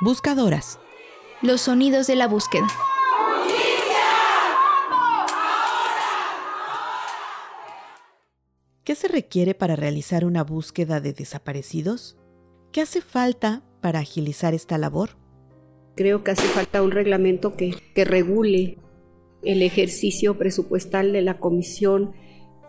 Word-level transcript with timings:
Buscadoras. 0.00 0.78
Los 1.42 1.62
sonidos 1.62 2.06
de 2.06 2.14
la 2.14 2.28
búsqueda. 2.28 2.68
¿Qué 8.84 8.94
se 8.94 9.08
requiere 9.08 9.56
para 9.56 9.74
realizar 9.74 10.24
una 10.24 10.44
búsqueda 10.44 11.00
de 11.00 11.14
desaparecidos? 11.14 12.16
¿Qué 12.70 12.80
hace 12.80 13.00
falta 13.00 13.64
para 13.80 13.98
agilizar 13.98 14.54
esta 14.54 14.78
labor? 14.78 15.16
Creo 15.96 16.22
que 16.22 16.30
hace 16.30 16.46
falta 16.46 16.80
un 16.80 16.92
reglamento 16.92 17.56
que, 17.56 17.74
que 17.92 18.04
regule 18.04 18.78
el 19.42 19.62
ejercicio 19.62 20.38
presupuestal 20.38 21.12
de 21.12 21.22
la 21.22 21.40
Comisión 21.40 22.12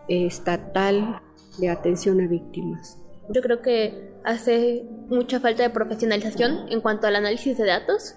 Estatal 0.08 1.22
de 1.58 1.68
Atención 1.68 2.20
a 2.20 2.26
Víctimas. 2.26 2.98
Yo 3.32 3.40
creo 3.40 3.62
que 3.62 4.10
hace 4.24 4.84
mucha 5.10 5.40
falta 5.40 5.62
de 5.62 5.70
profesionalización 5.70 6.68
en 6.70 6.80
cuanto 6.80 7.06
al 7.06 7.16
análisis 7.16 7.58
de 7.58 7.66
datos. 7.66 8.14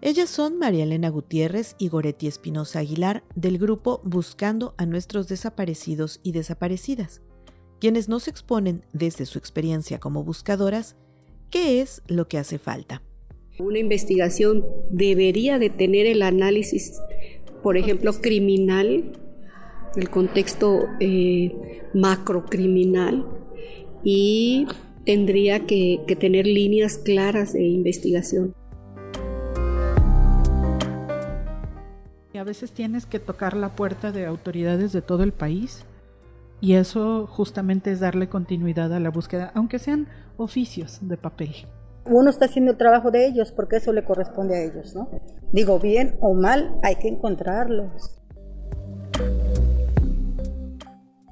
Ellas 0.00 0.28
son 0.28 0.58
María 0.58 0.84
Elena 0.84 1.08
Gutiérrez 1.08 1.76
y 1.78 1.88
Goretti 1.88 2.26
Espinosa 2.26 2.80
Aguilar 2.80 3.24
del 3.34 3.58
grupo 3.58 4.02
Buscando 4.04 4.74
a 4.76 4.84
nuestros 4.84 5.28
desaparecidos 5.28 6.20
y 6.22 6.32
desaparecidas, 6.32 7.22
quienes 7.80 8.08
nos 8.08 8.28
exponen 8.28 8.84
desde 8.92 9.24
su 9.24 9.38
experiencia 9.38 10.00
como 10.00 10.22
buscadoras 10.24 10.96
qué 11.50 11.80
es 11.80 12.02
lo 12.06 12.28
que 12.28 12.38
hace 12.38 12.58
falta. 12.58 13.02
Una 13.58 13.78
investigación 13.78 14.66
debería 14.90 15.58
de 15.58 15.70
tener 15.70 16.06
el 16.06 16.22
análisis, 16.22 17.00
por 17.62 17.76
ejemplo, 17.76 18.12
criminal, 18.20 19.12
el 19.96 20.10
contexto 20.10 20.88
eh, 21.00 21.82
macrocriminal, 21.94 23.26
y 24.02 24.66
tendría 25.04 25.66
que, 25.66 26.00
que 26.06 26.16
tener 26.16 26.46
líneas 26.46 26.98
claras 26.98 27.52
de 27.52 27.62
investigación. 27.64 28.54
A 32.44 32.46
veces 32.46 32.72
tienes 32.72 33.06
que 33.06 33.18
tocar 33.18 33.56
la 33.56 33.74
puerta 33.74 34.12
de 34.12 34.26
autoridades 34.26 34.92
de 34.92 35.00
todo 35.00 35.22
el 35.22 35.32
país 35.32 35.86
y 36.60 36.74
eso 36.74 37.26
justamente 37.26 37.90
es 37.90 38.00
darle 38.00 38.28
continuidad 38.28 38.92
a 38.92 39.00
la 39.00 39.08
búsqueda, 39.08 39.50
aunque 39.54 39.78
sean 39.78 40.08
oficios 40.36 40.98
de 41.00 41.16
papel. 41.16 41.54
Uno 42.04 42.28
está 42.28 42.44
haciendo 42.44 42.72
el 42.72 42.76
trabajo 42.76 43.10
de 43.10 43.26
ellos 43.26 43.50
porque 43.50 43.76
eso 43.76 43.94
le 43.94 44.04
corresponde 44.04 44.56
a 44.58 44.62
ellos, 44.62 44.94
¿no? 44.94 45.08
Digo, 45.52 45.78
bien 45.78 46.18
o 46.20 46.34
mal, 46.34 46.76
hay 46.82 46.96
que 46.96 47.08
encontrarlos. 47.08 48.20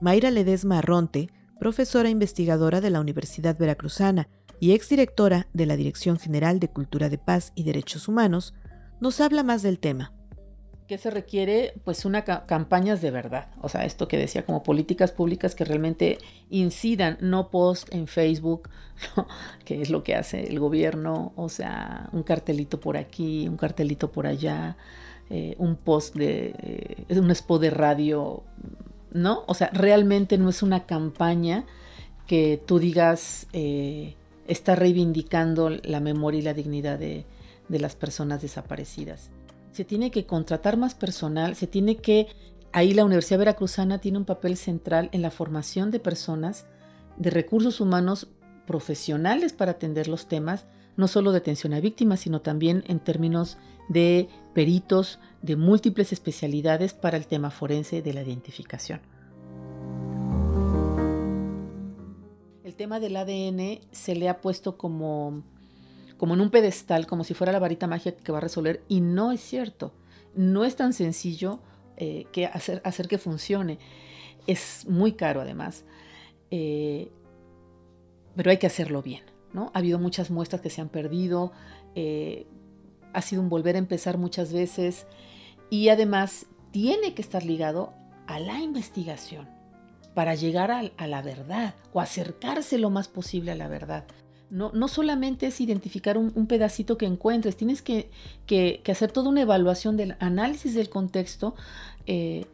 Mayra 0.00 0.30
Ledesma 0.30 0.78
Arronte 0.78 1.28
profesora 1.62 2.10
investigadora 2.10 2.80
de 2.80 2.90
la 2.90 2.98
Universidad 2.98 3.56
Veracruzana 3.56 4.28
y 4.58 4.72
exdirectora 4.72 5.46
de 5.52 5.64
la 5.66 5.76
Dirección 5.76 6.18
General 6.18 6.58
de 6.58 6.66
Cultura 6.66 7.08
de 7.08 7.18
Paz 7.18 7.52
y 7.54 7.62
Derechos 7.62 8.08
Humanos, 8.08 8.52
nos 9.00 9.20
habla 9.20 9.44
más 9.44 9.62
del 9.62 9.78
tema. 9.78 10.12
¿Qué 10.88 10.98
se 10.98 11.08
requiere? 11.08 11.74
Pues 11.84 12.04
una 12.04 12.24
campañas 12.24 13.00
de 13.00 13.12
verdad. 13.12 13.46
O 13.60 13.68
sea, 13.68 13.84
esto 13.84 14.08
que 14.08 14.18
decía, 14.18 14.44
como 14.44 14.64
políticas 14.64 15.12
públicas 15.12 15.54
que 15.54 15.64
realmente 15.64 16.18
incidan, 16.50 17.16
no 17.20 17.48
post 17.48 17.94
en 17.94 18.08
Facebook, 18.08 18.68
que 19.64 19.82
es 19.82 19.88
lo 19.88 20.02
que 20.02 20.16
hace 20.16 20.48
el 20.48 20.58
gobierno, 20.58 21.32
o 21.36 21.48
sea, 21.48 22.08
un 22.10 22.24
cartelito 22.24 22.80
por 22.80 22.96
aquí, 22.96 23.46
un 23.46 23.56
cartelito 23.56 24.10
por 24.10 24.26
allá, 24.26 24.76
eh, 25.30 25.54
un 25.58 25.76
post 25.76 26.16
de, 26.16 26.56
eh, 27.08 27.20
un 27.20 27.30
spot 27.30 27.62
de 27.62 27.70
radio 27.70 28.42
¿no? 29.12 29.44
O 29.46 29.54
sea, 29.54 29.70
realmente 29.72 30.38
no 30.38 30.48
es 30.48 30.62
una 30.62 30.86
campaña 30.86 31.64
que 32.26 32.62
tú 32.64 32.78
digas 32.78 33.46
eh, 33.52 34.16
está 34.46 34.74
reivindicando 34.74 35.70
la 35.70 36.00
memoria 36.00 36.40
y 36.40 36.42
la 36.42 36.54
dignidad 36.54 36.98
de, 36.98 37.26
de 37.68 37.78
las 37.78 37.96
personas 37.96 38.42
desaparecidas. 38.42 39.30
Se 39.72 39.84
tiene 39.84 40.10
que 40.10 40.26
contratar 40.26 40.76
más 40.76 40.94
personal, 40.94 41.56
se 41.56 41.66
tiene 41.66 41.96
que, 41.96 42.28
ahí 42.72 42.92
la 42.92 43.04
Universidad 43.04 43.38
Veracruzana 43.38 43.98
tiene 43.98 44.18
un 44.18 44.24
papel 44.24 44.56
central 44.56 45.08
en 45.12 45.22
la 45.22 45.30
formación 45.30 45.90
de 45.90 46.00
personas, 46.00 46.66
de 47.16 47.30
recursos 47.30 47.80
humanos 47.80 48.28
profesionales 48.66 49.52
para 49.52 49.72
atender 49.72 50.08
los 50.08 50.26
temas, 50.26 50.66
no 50.96 51.08
solo 51.08 51.32
de 51.32 51.38
atención 51.38 51.72
a 51.72 51.80
víctimas, 51.80 52.20
sino 52.20 52.42
también 52.42 52.84
en 52.86 53.00
términos 53.00 53.56
de 53.88 54.28
peritos 54.54 55.18
de 55.42 55.56
múltiples 55.56 56.12
especialidades 56.12 56.94
para 56.94 57.16
el 57.16 57.26
tema 57.26 57.50
forense 57.50 58.00
de 58.00 58.12
la 58.14 58.22
identificación. 58.22 59.00
El 62.64 62.74
tema 62.76 63.00
del 63.00 63.16
ADN 63.16 63.80
se 63.90 64.14
le 64.14 64.28
ha 64.28 64.40
puesto 64.40 64.78
como, 64.78 65.42
como 66.16 66.34
en 66.34 66.40
un 66.40 66.50
pedestal, 66.50 67.06
como 67.06 67.24
si 67.24 67.34
fuera 67.34 67.52
la 67.52 67.58
varita 67.58 67.86
mágica 67.86 68.22
que 68.22 68.32
va 68.32 68.38
a 68.38 68.42
resolver, 68.42 68.82
y 68.88 69.00
no 69.00 69.32
es 69.32 69.40
cierto. 69.40 69.92
No 70.34 70.64
es 70.64 70.76
tan 70.76 70.92
sencillo 70.92 71.60
eh, 71.96 72.26
que 72.32 72.46
hacer, 72.46 72.80
hacer 72.84 73.08
que 73.08 73.18
funcione. 73.18 73.78
Es 74.46 74.86
muy 74.88 75.12
caro 75.12 75.40
además, 75.40 75.84
eh, 76.50 77.10
pero 78.34 78.50
hay 78.50 78.56
que 78.56 78.66
hacerlo 78.66 79.02
bien. 79.02 79.22
¿no? 79.52 79.70
Ha 79.74 79.78
habido 79.78 79.98
muchas 79.98 80.30
muestras 80.30 80.62
que 80.62 80.70
se 80.70 80.80
han 80.80 80.88
perdido, 80.88 81.52
eh, 81.94 82.46
ha 83.12 83.22
sido 83.22 83.42
un 83.42 83.48
volver 83.48 83.76
a 83.76 83.78
empezar 83.78 84.18
muchas 84.18 84.52
veces 84.52 85.06
y 85.70 85.88
además 85.88 86.46
tiene 86.70 87.14
que 87.14 87.22
estar 87.22 87.44
ligado 87.44 87.92
a 88.26 88.38
la 88.40 88.60
investigación 88.60 89.48
para 90.14 90.34
llegar 90.34 90.70
a, 90.70 91.06
la 91.06 91.22
verdad 91.22 91.74
o 91.92 92.00
acercarse 92.00 92.78
lo 92.78 92.90
más 92.90 93.08
posible 93.08 93.52
a 93.52 93.54
la 93.54 93.68
verdad. 93.68 94.04
No, 94.50 94.70
no 94.72 94.86
solamente 94.88 95.46
es 95.46 95.60
identificar 95.62 96.18
un, 96.18 96.46
pedacito 96.46 96.98
que 96.98 97.06
encuentres, 97.06 97.56
tienes 97.56 97.80
que, 97.80 98.10
hacer 98.86 99.10
toda 99.10 99.30
una 99.30 99.40
evaluación 99.42 99.96
del 99.96 100.16
análisis 100.20 100.74
del 100.74 100.90
contexto, 100.90 101.54
eh, 102.06 102.46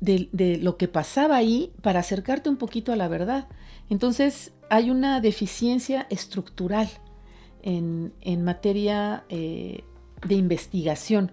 de, 0.00 0.58
lo 0.62 0.78
que 0.78 0.88
pasaba 0.88 1.36
ahí 1.36 1.72
para 1.82 2.00
acercarte 2.00 2.48
un 2.48 2.56
poquito 2.56 2.92
a 2.92 2.96
la 2.96 3.08
verdad. 3.08 3.48
Entonces 3.90 4.52
hay 4.70 4.90
una 4.90 5.20
deficiencia 5.20 6.06
estructural 6.08 6.88
en, 7.62 8.12
materia 8.44 9.24
eh, 9.28 9.84
de 10.24 10.34
investigación. 10.34 11.30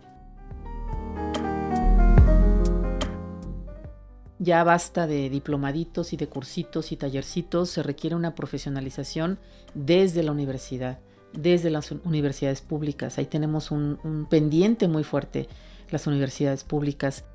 Ya 4.39 4.63
basta 4.63 5.05
de 5.05 5.29
diplomaditos 5.29 6.13
y 6.13 6.17
de 6.17 6.27
cursitos 6.27 6.91
y 6.91 6.97
tallercitos, 6.97 7.69
se 7.69 7.83
requiere 7.83 8.15
una 8.15 8.33
profesionalización 8.33 9.37
desde 9.75 10.23
la 10.23 10.31
universidad, 10.31 10.99
desde 11.31 11.69
las 11.69 11.91
universidades 11.91 12.61
públicas. 12.61 13.19
Ahí 13.19 13.27
tenemos 13.27 13.69
un, 13.69 14.27
pendiente 14.31 14.87
muy 14.87 15.03
fuerte, 15.03 15.47
las 15.91 16.07
universidades 16.07 16.63
públicas. 16.63 17.25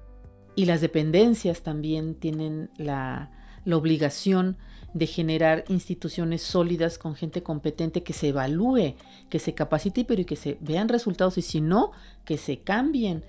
Y 0.56 0.64
las 0.64 0.80
dependencias 0.80 1.62
también 1.62 2.16
tienen 2.16 2.70
la, 2.76 3.30
la 3.66 3.77
obligación 3.77 4.56
de 4.94 5.06
generar 5.06 5.65
instituciones 5.69 6.41
sólidas 6.41 6.97
con 6.97 7.16
gente 7.16 7.43
competente 7.43 8.03
que 8.03 8.15
se 8.15 8.28
evalúe, 8.28 8.94
que 9.28 9.38
se 9.38 9.53
capacite, 9.53 10.06
pero 10.06 10.22
y 10.22 10.25
que 10.25 10.37
se 10.37 10.56
vean 10.60 10.88
resultados 10.88 11.37
y 11.37 11.43
si 11.43 11.60
no, 11.60 11.93
que 12.25 12.38
se 12.38 12.60
cambien 12.60 13.25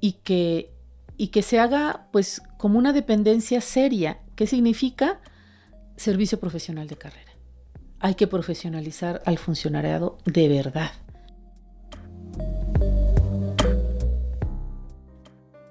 y 0.00 0.14
que 0.24 0.72
y 1.16 1.28
que 1.28 1.42
se 1.42 1.60
haga 1.60 2.08
pues 2.10 2.42
como 2.56 2.78
una 2.78 2.92
dependencia 2.92 3.60
seria. 3.60 4.18
¿Qué 4.34 4.48
significa? 4.48 5.20
Servicio 5.96 6.40
profesional 6.40 6.88
de 6.88 6.96
carrera. 6.96 7.32
Hay 8.00 8.16
que 8.16 8.26
profesionalizar 8.26 9.22
al 9.26 9.38
funcionariado 9.38 10.18
de 10.24 10.48
verdad. 10.48 10.90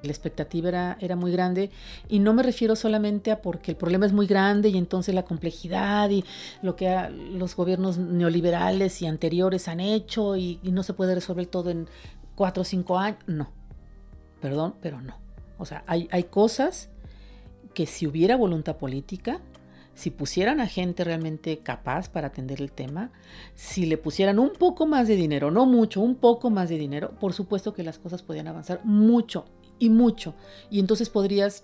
La 0.04 0.10
expectativa 0.10 0.70
era, 0.70 0.98
era, 1.00 1.16
muy 1.16 1.32
grande 1.32 1.70
y 2.10 2.20
no 2.20 2.34
me 2.34 2.42
refiero 2.44 2.76
solamente 2.76 3.32
a 3.32 3.42
porque 3.42 3.72
el 3.72 3.78
problema 3.78 4.06
es 4.06 4.14
muy 4.14 4.26
grande 4.26 4.70
y 4.70 4.78
entonces 4.78 5.14
la 5.14 5.24
complejidad 5.24 6.10
y 6.10 6.24
lo 6.62 6.76
que 6.76 6.90
los 7.34 7.56
gobiernos 7.56 7.98
neoliberales 7.98 9.02
y 9.02 9.06
anteriores 9.06 9.68
han 9.68 9.80
hecho 9.80 10.36
y, 10.36 10.60
y 10.64 10.72
no 10.72 10.82
se 10.84 10.94
puede 10.94 11.14
resolver 11.14 11.46
todo 11.46 11.70
en 11.70 11.88
cuatro 12.36 12.62
o 12.62 12.66
cinco 12.66 12.98
años. 12.98 13.20
No, 13.28 13.52
perdón, 14.42 14.76
pero 14.82 15.02
no. 15.02 15.22
O 15.62 15.66
sea, 15.66 15.84
hay, 15.86 16.24
cosas 16.24 16.90
que 17.76 17.86
si 17.86 18.08
hubiera 18.08 18.36
voluntad 18.36 18.78
política, 18.78 19.42
si 19.94 20.10
pusieran 20.10 20.60
a 20.60 20.66
gente 20.66 21.04
realmente 21.04 21.60
capaz 21.60 22.10
para 22.10 22.30
atender 22.30 22.64
el 22.64 22.72
tema, 22.72 23.12
si 23.54 23.86
le 23.86 24.00
pusieran 24.00 24.40
un 24.40 24.54
poco 24.54 24.88
más 24.88 25.08
de 25.08 25.16
dinero, 25.16 25.52
no 25.52 25.68
mucho, 25.68 26.02
un 26.02 26.16
poco 26.16 26.50
más 26.50 26.70
de 26.70 26.80
dinero, 26.80 27.12
por 27.20 27.34
supuesto 27.34 27.76
que 27.76 27.84
las 27.84 28.00
cosas 28.00 28.24
podrían 28.24 28.48
avanzar 28.48 28.82
mucho 28.84 29.46
y 29.82 29.90
mucho. 29.90 30.36
Y 30.70 30.80
entonces 30.80 31.10
podrías 31.10 31.64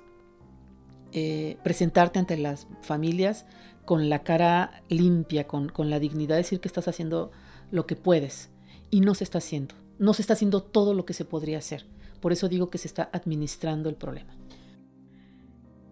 eh, 1.13 1.57
presentarte 1.63 2.17
ante 2.17 2.35
las 2.35 2.67
familias 2.81 3.45
con 3.85 4.09
la 4.09 4.23
cara 4.23 4.83
limpia, 4.89 5.47
con, 5.47 5.69
con 5.69 5.91
la 5.91 5.99
dignidad 5.99 6.35
de 6.35 6.41
decir 6.41 6.59
que 6.59 6.67
estás 6.67 6.87
haciendo 6.87 7.31
lo 7.71 7.85
que 7.85 7.95
puedes. 7.95 8.49
Y 8.89 9.01
no 9.01 9.13
se 9.13 9.23
está 9.23 9.37
haciendo. 9.37 9.75
No 9.99 10.13
se 10.15 10.23
está 10.23 10.33
haciendo 10.33 10.63
todo 10.63 10.95
lo 10.95 11.05
que 11.05 11.13
se 11.13 11.25
podría 11.25 11.59
hacer. 11.59 11.85
Por 12.19 12.33
eso 12.33 12.49
digo 12.49 12.71
que 12.71 12.79
se 12.79 12.87
está 12.87 13.09
administrando 13.13 13.87
el 13.87 13.95
problema. 13.95 14.35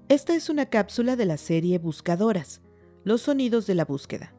Esta 0.09 0.35
es 0.35 0.49
una 0.49 0.65
cápsula 0.65 1.15
de 1.15 1.27
la 1.27 1.37
serie 1.37 1.77
Buscadoras, 1.77 2.61
los 3.03 3.21
sonidos 3.21 3.67
de 3.67 3.75
la 3.75 3.85
búsqueda, 3.85 4.33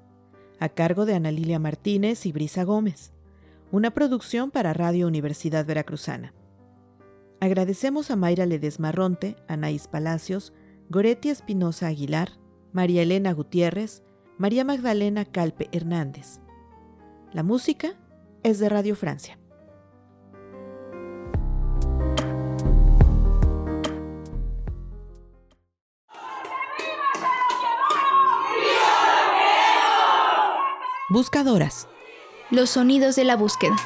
a 0.58 0.68
cargo 0.70 1.06
de 1.06 1.14
Ana 1.14 1.30
Lilia 1.30 1.60
Martínez 1.60 2.26
y 2.26 2.32
Brisa 2.32 2.64
Gómez. 2.64 3.12
una 3.72 3.92
producción 3.92 4.50
para 4.50 4.72
Radio 4.72 5.06
Universidad 5.06 5.66
Veracruzana. 5.66 6.32
Agradecemos 7.40 8.10
a 8.10 8.16
Mayra 8.16 8.46
Ledesma 8.46 8.92
Ronte, 8.92 9.36
Anaís 9.46 9.88
Palacios, 9.88 10.52
Goretti 10.88 11.28
Espinosa 11.28 11.88
Aguilar, 11.88 12.30
María 12.72 13.02
Elena 13.02 13.32
Gutiérrez, 13.32 14.02
María 14.38 14.64
Magdalena 14.64 15.24
Calpe 15.24 15.68
Hernández. 15.72 16.40
La 17.32 17.42
música 17.42 17.94
es 18.42 18.58
de 18.58 18.68
Radio 18.68 18.96
Francia. 18.96 19.38
Buscadoras. 31.08 31.88
Los 32.50 32.70
sonidos 32.70 33.16
de 33.16 33.24
la 33.24 33.36
búsqueda. 33.36 33.76